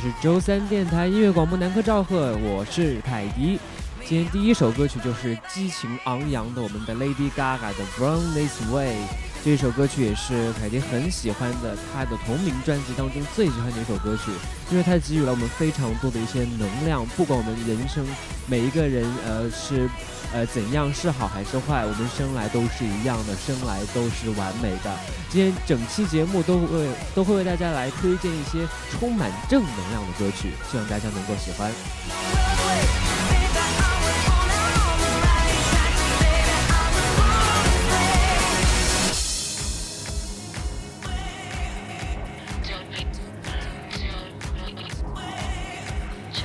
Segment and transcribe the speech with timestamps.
[0.00, 3.58] 是周三电台音乐广播男科赵贺，我是凯迪。
[4.10, 8.96] 今天第一首歌曲就是激情昂扬的我们的 Lady Gaga 的《Run This Way》。
[9.44, 14.32] 这首歌曲也是凯迪很喜欢的，她的同名专辑当中最喜欢的一首歌曲，
[14.68, 17.06] 因为它给予了我们非常多的一些能量。
[17.16, 18.04] 不管我们人生
[18.48, 19.88] 每一个人呃是
[20.34, 24.92] 呃怎样是好还是坏，我们生来都是一样的，生来都是完美的。
[25.28, 31.70] 今天整期节目都会都会为大家来推荐一些充满正能量的歌曲，希望大家能够喜欢。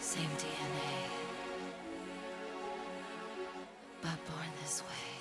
[0.00, 0.94] Same DNA,
[4.00, 5.17] but born this way.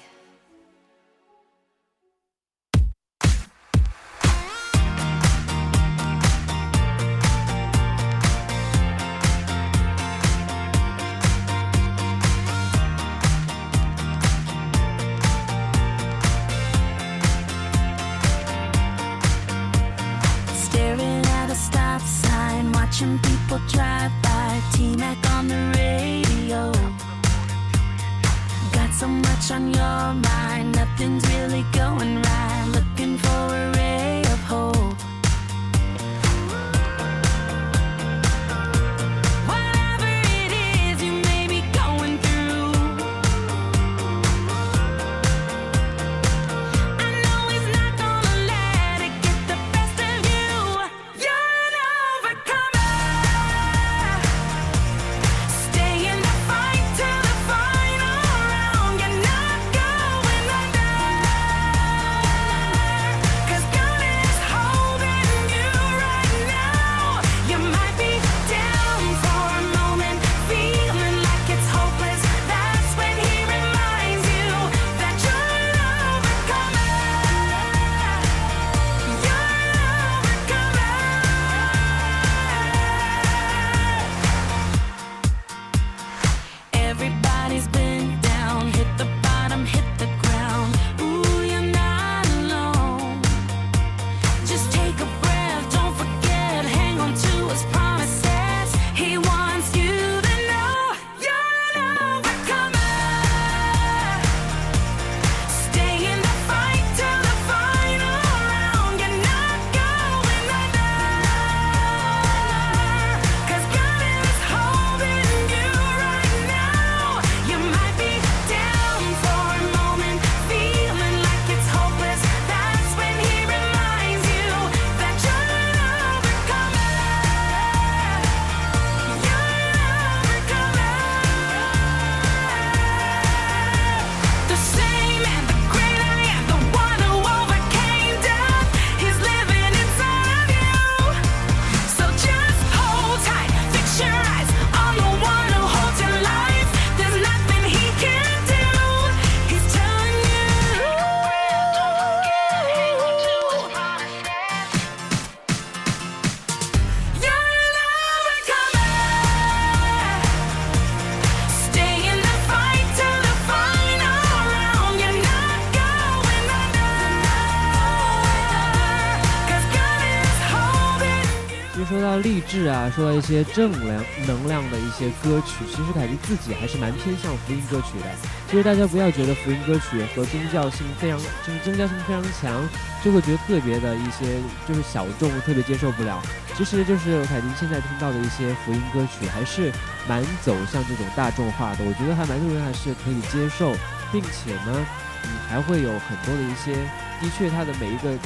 [172.19, 178.05] 励志啊，说到一些正量能量的一些歌曲，其实凯迪自己还是蛮偏向福音歌曲的。
[178.49, 182.67] 其实大家不要觉得福音歌曲和宗教性非常，就是宗教性非常强，
[183.03, 186.21] 就会觉得特别的一些就是小众，特别接受不了。
[186.55, 189.71] 其实就是凯迪现在听到的一些福音歌曲，还是
[190.07, 191.85] 蛮走向这种大众化的。
[191.85, 193.75] 我觉得还蛮多人还是可以接受，
[194.11, 194.85] 并且呢，
[195.23, 196.73] 你，还会有很多的一些，
[197.21, 198.17] 的确它的每一个。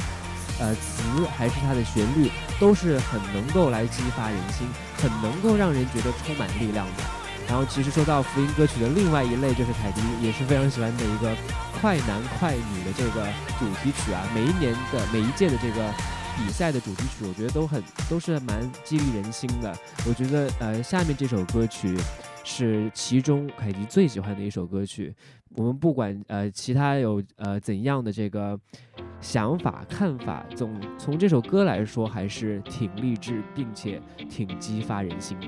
[0.62, 2.30] 呃，词还是它的旋律，
[2.60, 4.64] 都是很能够来激发人心，
[4.96, 7.02] 很能够让人觉得充满力量的。
[7.48, 11.34] 然后，其实说到福音歌曲的另外一类，就是凯迪也是非常喜欢的一个
[11.80, 13.26] 快男快女的这个
[13.58, 14.22] 主题曲啊。
[14.32, 15.92] 每一年的每一届的这个
[16.38, 19.76] 比赛的主题曲，我觉得都很都是蛮激励人心的。
[20.06, 21.98] 我觉得呃，下面这首歌曲
[22.44, 25.12] 是其中凯迪最喜欢的一首歌曲。
[25.56, 28.56] 我们不管呃其他有呃怎样的这个。
[29.22, 35.46] 想法、看法，总从这首歌来说，还是挺励志，并且挺激发人心的。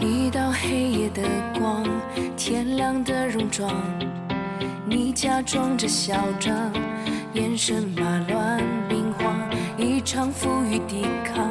[0.00, 1.22] 一道黑夜的
[1.56, 1.84] 光，
[2.36, 3.72] 天亮的戎装，
[4.84, 6.72] 你假装着嚣张，
[7.34, 9.05] 眼神马乱兵荒。
[9.78, 11.50] 一场负隅抵抗，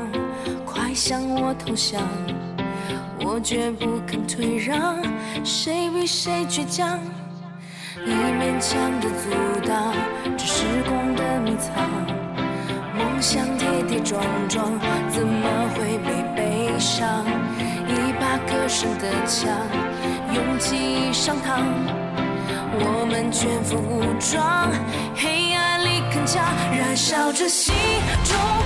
[0.65, 2.01] 快向我投降！
[3.19, 4.97] 我绝不肯退让，
[5.43, 6.99] 谁比谁倔强？
[8.03, 9.29] 你勉强的阻
[9.67, 9.93] 挡，
[10.35, 11.87] 这时光的迷藏。
[12.97, 14.71] 梦想跌跌撞撞，
[15.09, 17.23] 怎么会没悲伤？
[17.87, 19.51] 一把歌声的枪，
[20.33, 21.61] 勇气上膛，
[22.73, 24.67] 我们全副武装。
[25.15, 25.74] 黑暗。
[26.71, 27.73] 燃烧着心
[28.23, 28.64] 中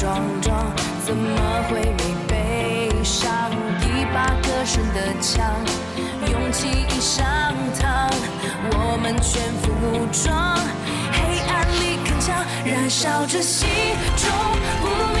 [0.00, 0.56] 撞撞，
[1.04, 3.28] 怎么会没悲伤？
[3.82, 5.44] 一把歌声的枪，
[6.32, 8.10] 勇气已上膛，
[8.72, 10.56] 我们全副武装，
[11.12, 11.18] 黑
[11.52, 12.32] 暗里铿锵，
[12.64, 13.68] 燃烧着心
[14.16, 14.26] 中
[14.80, 15.20] 不灭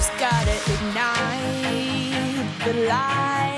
[2.65, 3.50] the light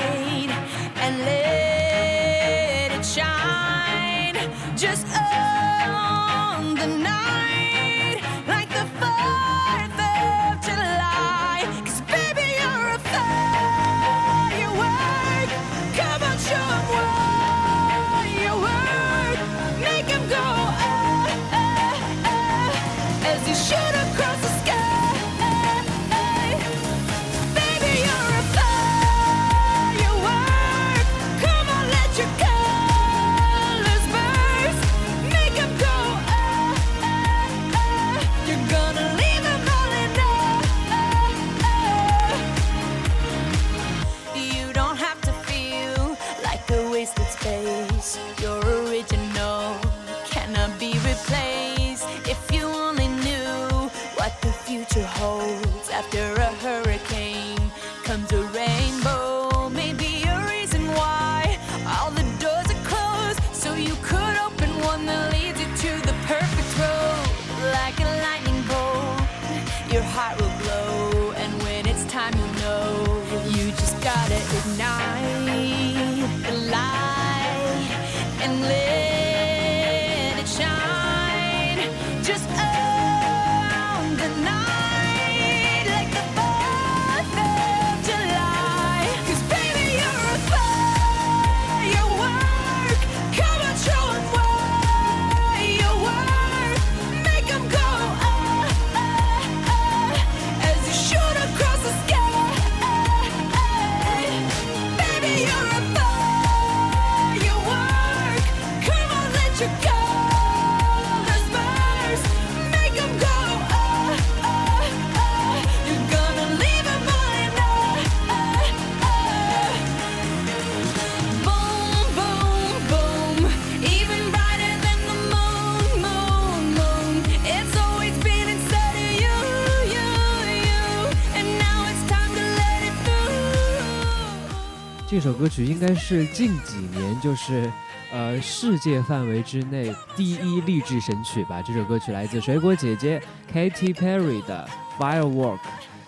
[135.13, 137.71] 这首歌曲应该是近几年就是
[138.11, 141.61] 呃世界范围之内第一励志神曲吧。
[141.61, 143.21] 这首歌曲来自水果姐姐
[143.53, 144.67] Katy Perry 的
[144.99, 145.57] 《Firework》。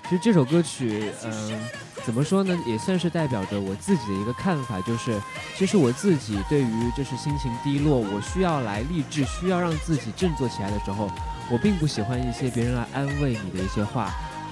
[0.09, 1.69] 其实这首歌曲，嗯、
[2.03, 5.21] 怎么说呢，也算是代表着我自己的一个看法，就是
[5.55, 11.11] 其实我自己对于就是心情低落，我需要来励志，需要让自己振作起来的时候，
[11.51, 14.11] 我并不喜欢一些别人来安慰你的一些话。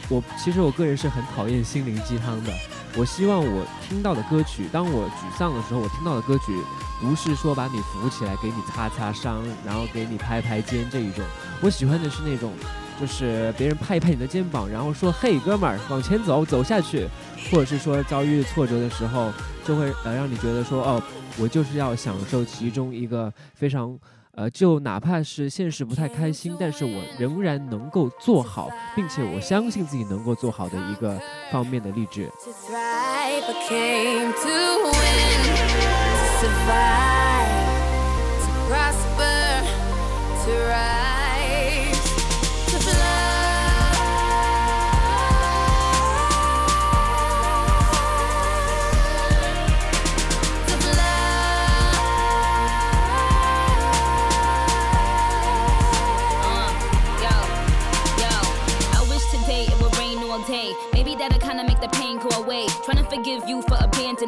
[0.09, 2.53] 我其实我个人是很讨厌心灵鸡汤的。
[2.95, 6.55] 我希望我听到的歌曲，当我沮丧的时候，我听到的歌曲
[7.01, 11.25] 不是说把你扶起来，给你擦擦伤，然后给你拍拍肩这一种。
[11.61, 12.53] 我喜欢的是那种，
[13.01, 17.07] 就是别人拍一拍你的肩膀，然后说：“嘿，哥们儿，往前走，走下去。”
[17.51, 19.33] 或者是说遭遇挫折的时候，
[19.65, 21.01] 就会呃让你觉得说：“哦，
[21.39, 23.97] 我就是要享受其中一个非常。”
[24.35, 31.21] 呃，就哪怕是现实不太开心，但是我仍然能够做好，并且我相信自己能够做好的一个
[31.51, 32.31] 方面的励志。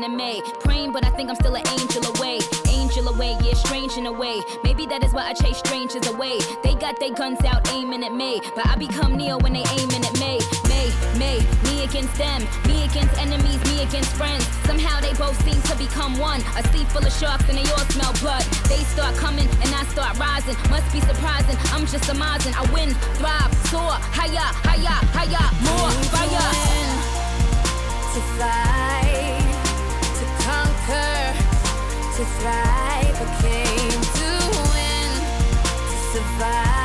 [0.06, 0.42] Abandoning me.
[0.60, 2.40] Praying, but I think I'm still an angel away.
[2.68, 4.42] Angel away, yeah, strange in a way.
[4.64, 6.40] Maybe that is why I chase strangers away.
[6.64, 10.04] They got their guns out aiming at me, but I become Neo when they aiming
[10.06, 10.40] at me.
[10.70, 14.46] Me, me, me against them, me against enemies, me against friends.
[14.66, 16.42] Somehow they both seem to become one.
[16.58, 18.44] A sea full of sharks and they all smell blood.
[18.70, 20.56] They start coming and I start rising.
[20.70, 21.58] Must be surprising.
[21.74, 22.54] I'm just amazing.
[22.56, 26.76] I win, thrive, soar, higher, higher, higher, more fire.
[28.16, 28.65] to fight,
[32.16, 33.18] to thrive.
[33.20, 34.30] I came to
[34.72, 35.12] win,
[35.90, 36.85] to survive,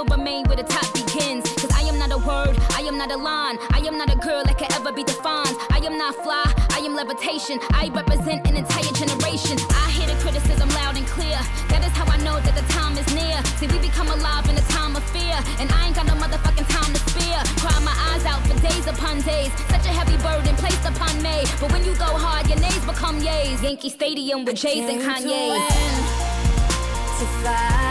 [0.00, 1.44] will remain where the top begins.
[1.54, 4.16] Cause I am not a word, I am not a line, I am not a
[4.16, 5.56] girl that can ever be defined.
[5.70, 7.58] I am not fly, I am levitation.
[7.72, 9.58] I represent an entire generation.
[9.70, 11.38] I hear the criticism loud and clear.
[11.68, 13.36] That is how I know that the time is near.
[13.60, 15.36] See, we become alive in a time of fear.
[15.60, 17.42] And I ain't got no motherfucking time to spare.
[17.60, 19.52] Cry my eyes out for days upon days.
[19.68, 21.44] Such a heavy burden placed upon me.
[21.60, 23.62] But when you go hard, your nays become yays.
[23.62, 25.52] Yankee Stadium with Jays and to Kanye's.
[25.52, 25.92] win,
[27.20, 27.89] to fight,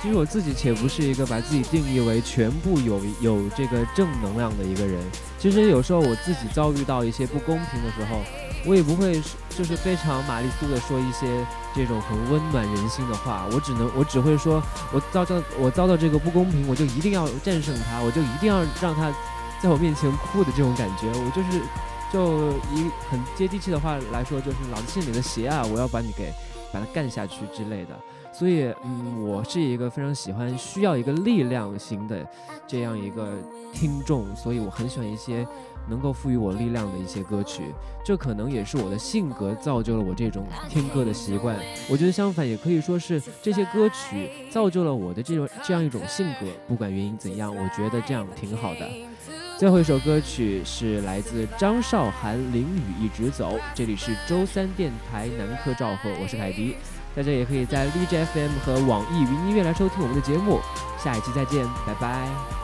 [0.00, 5.02] 其实我自己且不是一个把自己定义为全部有有这个正能量的一个人。
[5.38, 8.20] 其实有时候我自己遭遇到一些不公平的时候，
[8.64, 11.26] 我也不会就是非常玛丽苏的说一些
[11.74, 13.46] 这种很温暖人心的话。
[13.50, 14.62] 我只能我只会说，
[14.92, 19.12] 我遭到我遭到这个不公平，我就一定要战胜它，我就一定要让它
[19.60, 21.08] 在我面前哭的这种感觉。
[21.08, 21.60] 我就是
[22.12, 26.32] 就一很接地气的话来说，就是老子心里的邪啊，我要把你给
[26.72, 27.98] 把它干下去之类的。
[28.38, 32.26] 所以，嗯，我是一个非常喜欢需要一个力量型的
[32.66, 33.32] 这样一个
[33.72, 35.46] 听众，所以我很喜欢一些
[35.88, 37.72] 能够赋予我力量的一些歌曲。
[38.04, 41.58] 这可能也是我的性格造就了我这种听歌的习惯。
[41.88, 46.46] 我觉得相反，也可以说是这些歌曲造就了我的这种这样一种性格。
[46.68, 48.86] 不管原因怎样，我觉得这样挺好的。
[49.56, 56.76] 最后一首歌曲是来自张韶涵《淋雨一直走》，这里是周三电台南柯赵贺，我是凯迪。
[57.16, 60.60] 大家也可以在荔枝 FM 和网易云音乐来收听我们的节目。
[61.02, 62.55] 下一期再见，拜拜。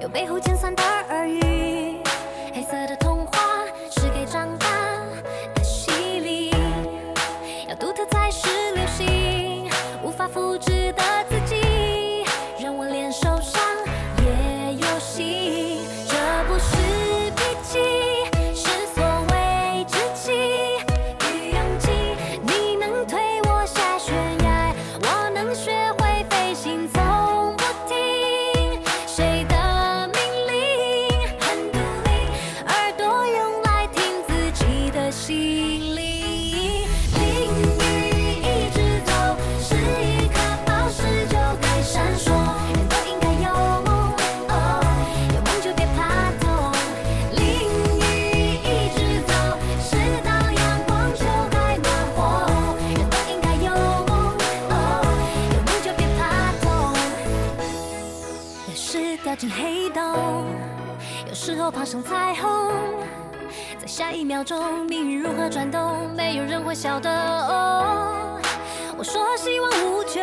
[0.00, 0.99] 有背后尖酸的耳语
[64.30, 67.10] 秒钟，命运如何转动，没有人会晓得。
[67.10, 68.40] 哦，
[68.96, 70.22] 我说希望无穷，